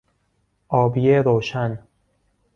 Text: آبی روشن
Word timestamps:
آبی 0.67 1.15
روشن 1.15 1.87